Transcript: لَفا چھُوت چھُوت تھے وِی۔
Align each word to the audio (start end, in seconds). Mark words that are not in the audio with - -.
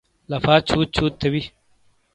لَفا 0.31 0.55
چھُوت 0.67 0.87
چھُوت 0.95 1.13
تھے 1.19 1.27
وِی۔ 1.33 1.41